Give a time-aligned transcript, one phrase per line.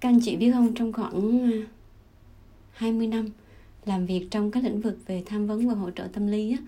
[0.00, 1.66] các anh chị biết không trong khoảng à,
[2.72, 3.28] 20 năm
[3.84, 6.58] làm việc trong các lĩnh vực về tham vấn và hỗ trợ tâm lý á,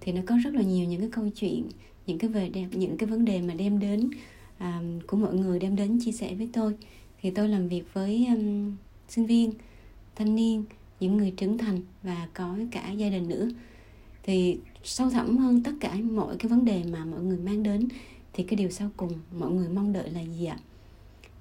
[0.00, 1.68] thì nó có rất là nhiều những cái câu chuyện
[2.06, 4.10] những cái về đẹp những cái vấn đề mà đem đến
[4.58, 6.74] à, của mọi người đem đến chia sẻ với tôi.
[7.22, 8.76] Thì tôi làm việc với um,
[9.08, 9.52] sinh viên
[10.16, 10.64] thanh niên
[11.00, 13.48] những người trưởng thành và có cả gia đình nữa.
[14.22, 17.88] Thì sâu thẳm hơn tất cả mọi cái vấn đề mà mọi người mang đến
[18.32, 20.58] thì cái điều sau cùng mọi người mong đợi là gì ạ?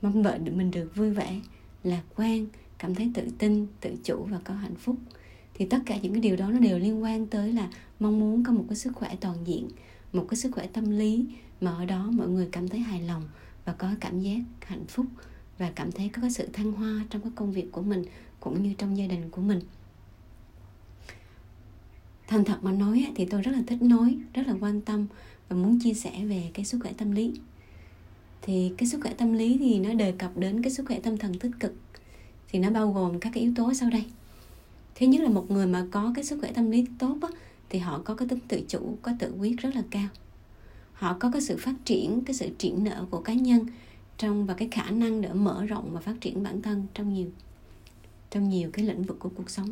[0.03, 1.39] Mong đợi mình được vui vẻ,
[1.83, 2.45] lạc quan,
[2.77, 4.95] cảm thấy tự tin, tự chủ và có hạnh phúc.
[5.53, 7.69] Thì tất cả những cái điều đó nó đều liên quan tới là
[7.99, 9.67] mong muốn có một cái sức khỏe toàn diện,
[10.13, 11.25] một cái sức khỏe tâm lý
[11.61, 13.23] mà ở đó mọi người cảm thấy hài lòng
[13.65, 15.05] và có cảm giác hạnh phúc
[15.57, 18.05] và cảm thấy có cái sự thăng hoa trong cái công việc của mình
[18.39, 19.59] cũng như trong gia đình của mình.
[22.27, 25.07] Thành thật mà nói thì tôi rất là thích nói, rất là quan tâm
[25.49, 27.33] và muốn chia sẻ về cái sức khỏe tâm lý
[28.45, 31.17] thì cái sức khỏe tâm lý thì nó đề cập đến cái sức khỏe tâm
[31.17, 31.73] thần tích cực.
[32.49, 34.05] Thì nó bao gồm các cái yếu tố sau đây.
[34.95, 37.27] Thứ nhất là một người mà có cái sức khỏe tâm lý tốt á,
[37.69, 40.07] thì họ có cái tính tự chủ có tự quyết rất là cao.
[40.93, 43.65] Họ có cái sự phát triển cái sự triển nở của cá nhân
[44.17, 47.27] trong và cái khả năng để mở rộng và phát triển bản thân trong nhiều
[48.29, 49.69] trong nhiều cái lĩnh vực của cuộc sống.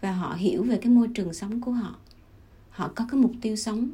[0.00, 1.96] Và họ hiểu về cái môi trường sống của họ.
[2.70, 3.88] Họ có cái mục tiêu sống.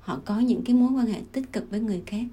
[0.00, 2.24] Họ có những cái mối quan hệ tích cực với người khác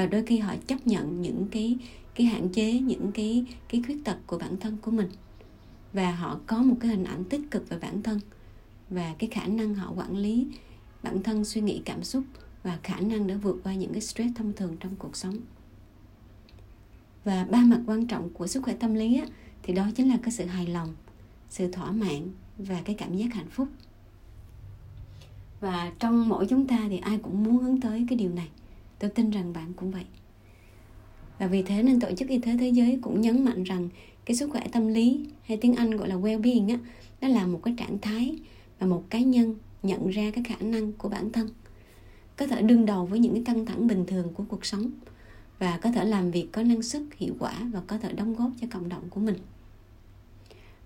[0.00, 1.76] và đôi khi họ chấp nhận những cái
[2.14, 5.08] cái hạn chế những cái cái khuyết tật của bản thân của mình.
[5.92, 8.20] Và họ có một cái hình ảnh tích cực về bản thân.
[8.90, 10.46] Và cái khả năng họ quản lý
[11.02, 12.24] bản thân suy nghĩ cảm xúc
[12.62, 15.36] và khả năng để vượt qua những cái stress thông thường trong cuộc sống.
[17.24, 19.26] Và ba mặt quan trọng của sức khỏe tâm lý á,
[19.62, 20.94] thì đó chính là cái sự hài lòng
[21.50, 23.68] sự thỏa mãn và cái cảm giác hạnh phúc.
[25.60, 28.48] Và trong mỗi chúng ta thì ai cũng muốn hướng tới cái điều này
[29.00, 30.04] tôi tin rằng bạn cũng vậy.
[31.38, 33.88] Và vì thế nên tổ chức y tế thế giới cũng nhấn mạnh rằng
[34.24, 36.78] cái sức khỏe tâm lý hay tiếng anh gọi là well-being á,
[37.20, 38.38] nó là một cái trạng thái
[38.80, 41.48] mà một cá nhân nhận ra cái khả năng của bản thân.
[42.36, 44.90] Có thể đương đầu với những cái căng thẳng bình thường của cuộc sống
[45.58, 48.50] và có thể làm việc có năng suất, hiệu quả và có thể đóng góp
[48.60, 49.36] cho cộng đồng của mình.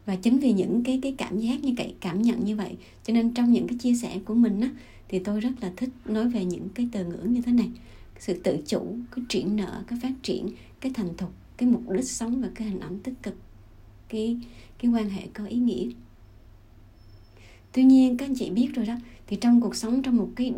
[0.06, 3.12] Và chính vì những cái cái cảm giác như vậy, cảm nhận như vậy, cho
[3.12, 4.70] nên trong những cái chia sẻ của mình á,
[5.08, 7.70] thì tôi rất là thích nói về những cái từ ngữ như thế này
[8.18, 10.48] sự tự chủ cái triển nở cái phát triển
[10.80, 13.34] cái thành thục cái mục đích sống và cái hình ảnh tích cực
[14.08, 14.38] cái
[14.78, 15.88] cái quan hệ có ý nghĩa.
[17.72, 18.94] Tuy nhiên các anh chị biết rồi đó
[19.26, 20.52] thì trong cuộc sống trong một cái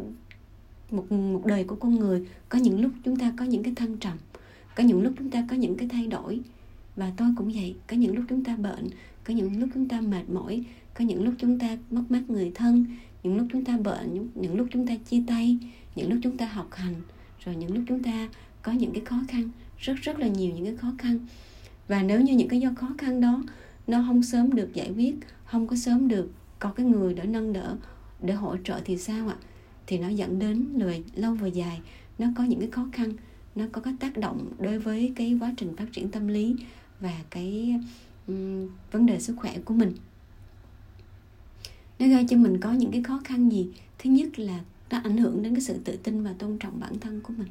[0.91, 3.97] một một đời của con người có những lúc chúng ta có những cái thăng
[3.97, 4.19] trầm
[4.77, 6.41] có những lúc chúng ta có những cái thay đổi
[6.97, 8.89] và tôi cũng vậy có những lúc chúng ta bệnh
[9.25, 12.53] có những lúc chúng ta mệt mỏi có những lúc chúng ta mất mát người
[12.55, 12.85] thân
[13.23, 15.59] những lúc chúng ta bệnh những, những lúc chúng ta chia tay
[15.95, 16.95] những lúc chúng ta học hành
[17.47, 18.29] rồi những lúc chúng ta
[18.63, 21.19] có những cái khó khăn rất rất là nhiều những cái khó khăn.
[21.89, 23.43] Và nếu như những cái do khó khăn đó
[23.87, 25.15] nó không sớm được giải quyết
[25.45, 27.77] không có sớm được có cái người để nâng đỡ
[28.23, 29.37] để hỗ trợ thì sao ạ?
[29.87, 31.81] Thì nó dẫn đến lời lâu và dài.
[32.19, 33.13] Nó có những cái khó khăn
[33.55, 36.57] nó có cái tác động đối với cái quá trình phát triển tâm lý
[37.01, 37.75] và cái
[38.27, 39.93] um, vấn đề sức khỏe của mình.
[41.99, 43.69] Nó gây cho mình có những cái khó khăn gì?
[43.99, 44.61] Thứ nhất là
[44.91, 47.49] nó ảnh hưởng đến cái sự tự tin và tôn trọng bản thân của mình.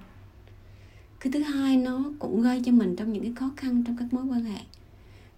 [1.19, 4.13] Cái thứ hai, nó cũng gây cho mình trong những cái khó khăn trong các
[4.13, 4.59] mối quan hệ.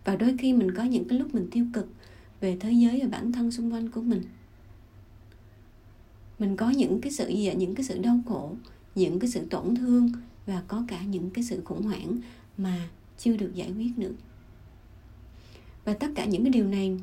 [0.05, 1.87] Và đôi khi mình có những cái lúc mình tiêu cực
[2.41, 4.21] về thế giới và bản thân xung quanh của mình.
[6.39, 8.55] Mình có những cái sự gì những cái sự đau khổ,
[8.95, 10.11] những cái sự tổn thương
[10.45, 12.17] và có cả những cái sự khủng hoảng
[12.57, 14.11] mà chưa được giải quyết nữa
[15.87, 16.99] và tất cả những cái điều này,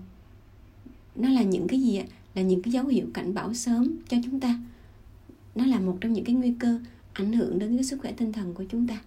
[1.14, 2.06] nó là những cái gì ạ?
[2.34, 4.58] Là những cái dấu hiệu cảnh báo sớm cho chúng ta
[5.54, 6.78] nó là một trong những cái nguy cơ
[7.12, 9.00] ảnh hưởng đến cái sức khỏe tinh thần của chúng ta.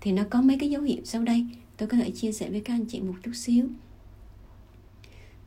[0.00, 1.46] Thì nó có mấy cái dấu hiệu sau đây,
[1.76, 3.66] tôi có thể chia sẻ với các anh chị một chút xíu.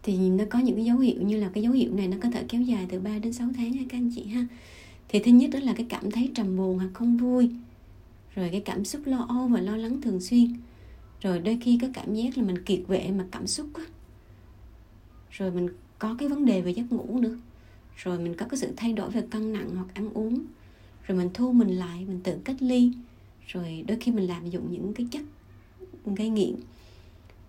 [0.03, 2.30] Thì nó có những cái dấu hiệu như là cái dấu hiệu này nó có
[2.31, 4.47] thể kéo dài từ 3 đến 6 tháng ha các anh chị ha.
[5.09, 7.50] Thì thứ nhất đó là cái cảm thấy trầm buồn hoặc không vui,
[8.36, 10.53] rồi cái cảm xúc lo âu và lo lắng thường xuyên,
[11.22, 13.84] rồi đôi khi có cảm giác là mình kiệt quệ mà cảm xúc á
[15.32, 15.67] rồi mình
[16.00, 17.38] có cái vấn đề về giấc ngủ nữa
[17.96, 20.46] rồi mình có cái sự thay đổi về cân nặng hoặc ăn uống.
[21.03, 22.91] Rồi mình thu mình lại, mình tự cách ly.
[23.47, 25.22] Rồi đôi khi mình làm dụng những cái chất
[26.05, 26.55] gây nghiện.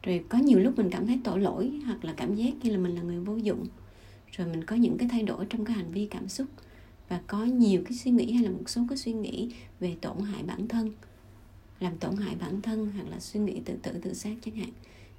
[0.02, 2.78] Rồi có nhiều lúc mình cảm thấy tội lỗi hoặc là cảm giác như là
[2.78, 3.66] mình là người vô dụng.
[4.32, 6.46] Rồi mình có những cái thay đổi trong cái hành vi cảm xúc.
[7.08, 9.50] Và có nhiều cái suy nghĩ hay là một số cái suy nghĩ
[9.80, 10.90] về tổn hại bản thân.
[11.80, 14.70] Làm tổn hại bản thân hoặc là suy nghĩ tự tử, tự sát chẳng hạn.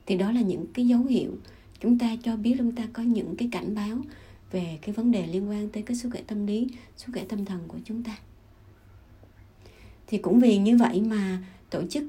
[0.06, 1.32] Thì đó là những cái dấu hiệu
[1.80, 3.98] chúng ta cho biết, chúng ta có những cái cảnh báo
[4.54, 6.68] về cái vấn đề liên quan tới cái sức khỏe tâm lý
[6.98, 8.18] sức khỏe tâm thần của chúng ta.
[10.08, 12.04] Thì cũng vì như vậy mà tổ chức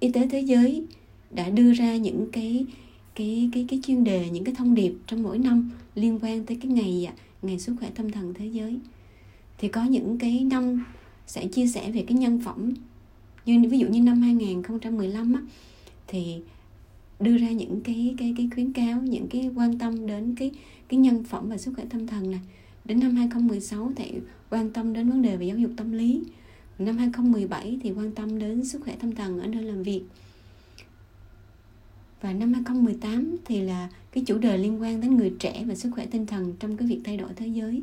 [0.00, 0.84] y tế thế giới
[1.30, 2.66] đã đưa ra những cái
[3.14, 6.58] cái cái cái chuyên đề những cái thông điệp trong mỗi năm liên quan tới
[6.62, 7.08] cái ngày
[7.42, 8.78] ngày sức khỏe tâm thần thế giới.
[9.58, 10.84] Thì có những cái năm
[11.26, 12.74] sẽ chia sẻ về cái nhân phẩm.
[13.46, 15.40] Như ví dụ như năm 2015 á,
[16.06, 16.40] thì
[17.22, 20.50] đưa ra những cái cái cái khuyến cáo, những cái quan tâm đến cái
[20.88, 22.40] cái nhân phẩm và sức khỏe tâm thần này
[22.84, 24.12] đến năm 2016 thì
[24.50, 26.22] quan tâm đến vấn đề về giáo dục tâm lý.
[26.78, 30.02] Năm 2017 thì quan tâm đến sức khỏe tâm thần ở nơi làm việc.
[32.20, 35.90] Và năm 2018 thì là cái chủ đề liên quan đến người trẻ và sức
[35.94, 37.82] khỏe tinh thần trong cái việc thay đổi thế giới.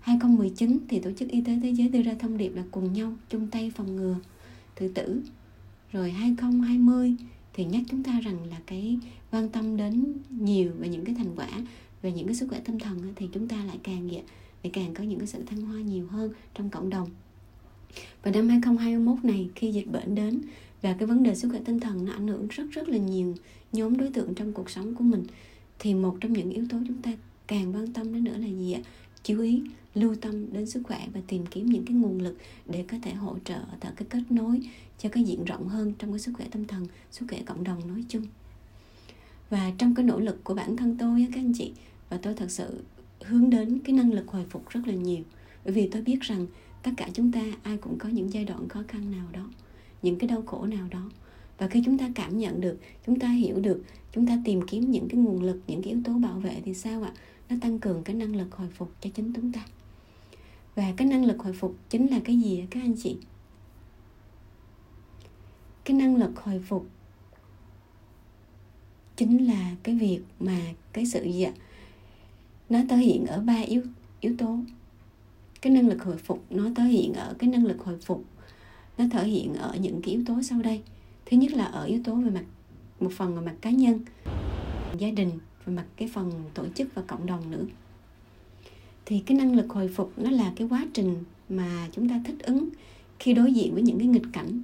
[0.00, 3.12] 2019 thì Tổ chức Y tế Thế giới đưa ra thông điệp là cùng nhau
[3.30, 4.16] chung tay phòng ngừa,
[4.74, 5.22] tự tử.
[5.92, 7.16] Rồi 2020
[7.58, 8.98] thì nhắc chúng ta rằng là cái
[9.30, 11.48] quan tâm đến nhiều về những cái thành quả,
[12.02, 14.10] về những cái sức khỏe tâm thần thì chúng ta lại càng
[14.62, 17.08] lại càng có những cái sự thăng hoa nhiều hơn trong cộng đồng.
[18.22, 20.40] Và năm 2021 này, khi dịch bệnh đến
[20.82, 23.34] và cái vấn đề sức khỏe tinh thần nó ảnh hưởng rất rất là nhiều
[23.72, 25.24] nhóm đối tượng trong cuộc sống của mình,
[25.78, 27.10] thì một trong những yếu tố chúng ta
[27.46, 28.80] càng quan tâm đến nữa là gì ạ?
[29.22, 29.62] Chú ý
[29.94, 32.36] lưu tâm đến sức khỏe và tìm kiếm những cái nguồn lực
[32.66, 34.60] để có thể hỗ trợ tạo cái kết nối
[34.98, 37.88] cho cái diện rộng hơn trong cái sức khỏe tâm thần, sức khỏe cộng đồng
[37.88, 38.26] nói chung.
[39.50, 41.72] Và trong cái nỗ lực của bản thân tôi các anh chị
[42.08, 42.82] và tôi thật sự
[43.20, 45.22] hướng đến cái năng lực hồi phục rất là nhiều.
[45.64, 46.46] Bởi vì tôi biết rằng
[46.82, 49.50] tất cả chúng ta ai cũng có những giai đoạn khó khăn nào đó
[50.02, 51.10] những cái đau khổ nào đó.
[51.58, 53.82] Và khi chúng ta cảm nhận được chúng ta hiểu được
[54.12, 56.74] chúng ta tìm kiếm những cái nguồn lực những cái yếu tố bảo vệ thì
[56.74, 57.12] sao ạ?
[57.48, 59.60] Nó tăng cường cái năng lực hồi phục cho chính chúng ta.
[60.74, 63.16] Và cái năng lực hồi phục chính là cái gì các anh chị?
[65.84, 66.86] Cái năng lực hồi phục
[69.16, 70.60] chính là cái việc mà
[70.92, 71.52] cái sự gì ạ?
[72.68, 73.82] Nó thể hiện ở ba yếu
[74.20, 74.58] yếu tố.
[75.60, 78.24] Cái năng lực hồi phục, nó thể hiện ở cái năng lực hồi phục,
[78.98, 80.82] nó thể hiện ở những cái yếu tố sau đây.
[81.26, 82.44] Thứ nhất là ở yếu tố về mặt,
[83.00, 84.00] một phần về mặt cá nhân.
[84.98, 85.30] Gia đình
[85.68, 87.64] về mặt cái phần tổ chức và cộng đồng nữa.
[89.06, 91.16] Thì cái năng lực hồi phục nó là cái quá trình
[91.48, 92.68] mà chúng ta thích ứng
[93.18, 94.62] khi đối diện với những cái nghịch cảnh,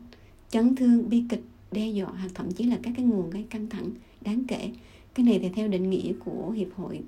[0.51, 1.43] chấn thương, bi kịch,
[1.73, 3.91] đe dọa, hoặc thậm chí là các cái nguồn gây căng thẳng
[4.21, 4.71] đáng kể.
[5.15, 7.01] Cái này thì theo định nghĩa của hiệp hội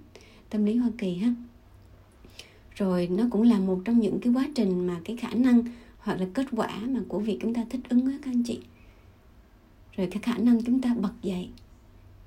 [0.50, 1.34] tâm lý hoa kỳ ha.
[2.74, 5.64] Rồi nó cũng là một trong những cái quá trình mà cái khả năng
[5.98, 8.58] hoặc là kết quả mà của việc chúng ta thích ứng á, các anh chị.
[9.96, 11.48] Rồi cái khả năng chúng ta bật dậy,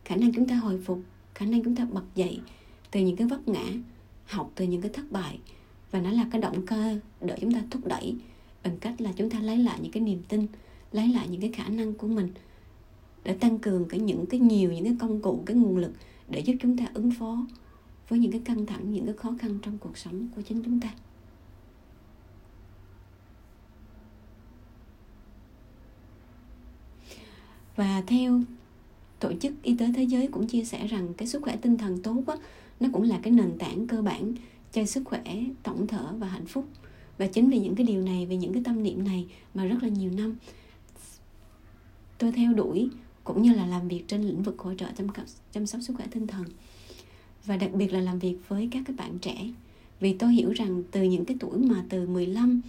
[0.05, 1.01] khả năng chúng ta hồi phục
[1.35, 2.39] khả năng chúng ta bật dậy
[2.91, 3.65] từ những cái vấp ngã,
[4.25, 5.39] học từ những cái thất bại.
[5.91, 8.15] Và nó là cái động cơ để chúng ta thúc đẩy
[8.63, 10.47] bằng cách là chúng ta lấy lại những cái niềm tin,
[10.91, 12.29] lấy lại những cái khả năng của mình
[13.23, 15.91] để tăng cường cái những cái nhiều, những cái công cụ, cái nguồn lực
[16.29, 17.47] để giúp chúng ta ứng phó
[18.09, 20.79] với những cái căng thẳng, những cái khó khăn trong cuộc sống của chính chúng
[20.79, 20.89] ta.
[27.75, 28.41] Và theo
[29.19, 32.01] tổ chức y tế thế giới cũng chia sẻ rằng cái sức khỏe tinh thần
[32.01, 32.35] tốt á,
[32.79, 34.33] nó cũng là cái nền tảng cơ bản
[34.73, 35.23] cho sức khỏe
[35.63, 36.65] tổng thể và hạnh phúc.
[37.17, 39.83] Và chính vì những cái điều này vì những cái tâm niệm này mà rất
[39.83, 40.35] là nhiều năm
[42.19, 42.89] tôi theo đuổi
[43.23, 45.07] cũng như là làm việc trên lĩnh vực hỗ trợ chăm,
[45.51, 46.43] chăm sóc sức khỏe tinh thần.
[47.45, 49.49] Và đặc biệt là làm việc với các cái bạn trẻ.
[49.99, 52.61] Vì tôi hiểu rằng từ những cái tuổi mà từ 15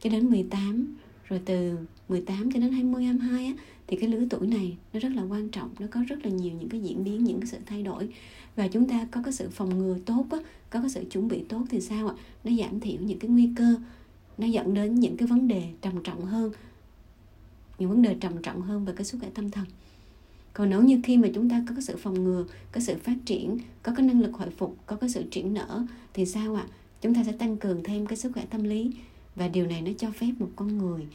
[0.00, 1.76] cho đến 18 rồi từ
[2.08, 3.52] 18 cho đến 20 22 á,
[3.86, 6.52] thì cái lứa tuổi này nó rất là quan trọng nó có rất là nhiều
[6.60, 8.08] những cái diễn biến những cái sự thay đổi.
[8.56, 10.38] Và chúng ta có cái sự phòng ngừa tốt á,
[10.70, 12.14] có cái sự chuẩn bị tốt thì sao ạ?
[12.44, 13.74] Nó giảm thiểu những cái nguy cơ
[14.38, 16.52] nó dẫn đến những cái vấn đề trầm trọng hơn
[17.78, 19.64] những vấn đề trầm trọng hơn về cái sức khỏe tâm thần.
[20.52, 23.16] Còn nếu như khi mà chúng ta có cái sự phòng ngừa có sự phát
[23.24, 25.84] triển có cái năng lực hồi phục có cái sự triển nở
[26.14, 26.66] thì sao ạ?
[27.00, 28.90] Chúng ta sẽ tăng cường thêm cái sức khỏe tâm lý.
[29.36, 31.06] Và điều này nó cho phép một con người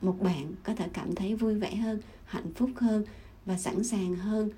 [0.00, 3.04] một bạn có thể cảm thấy vui vẻ hơn hạnh phúc hơn
[3.46, 4.50] và sẵn sàng hơn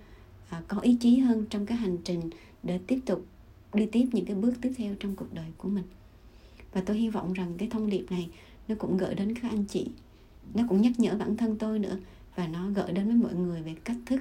[0.48, 2.30] à, có ý chí hơn trong cái hành trình
[2.62, 3.26] để tiếp tục
[3.74, 5.84] đi tiếp những cái bước tiếp theo trong cuộc đời của mình.
[6.72, 8.30] Và tôi hy vọng rằng cái thông điệp này
[8.68, 9.90] nó cũng gửi đến các anh chị
[10.54, 11.98] nó cũng nhắc nhở bản thân tôi nữa
[12.34, 14.20] và nó gợi đến với mọi người về cách thức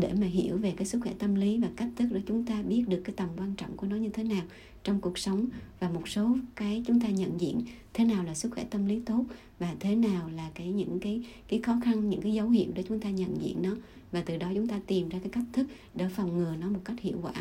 [0.00, 2.62] để mà hiểu về cái sức khỏe tâm lý và cách thức để chúng ta
[2.62, 4.42] biết được cái tầm quan trọng của nó như thế nào
[4.84, 5.46] trong cuộc sống
[5.80, 7.60] và một số cái chúng ta nhận diện
[7.94, 9.24] thế nào là sức khỏe tâm lý tốt
[9.58, 12.84] và thế nào là cái những cái cái khó khăn, những cái dấu hiệu để
[12.88, 13.76] chúng ta nhận diện nó.
[14.12, 16.80] Và từ đó chúng ta tìm ra cái cách thức để phòng ngừa nó một
[16.84, 17.32] cách hiệu quả.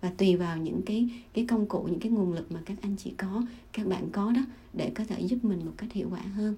[0.00, 2.96] Và tùy vào những cái cái công cụ, những cái nguồn lực mà các anh
[2.96, 3.42] chị có,
[3.72, 4.40] các bạn có đó,
[4.72, 6.54] để có thể giúp mình một cách hiệu quả hơn.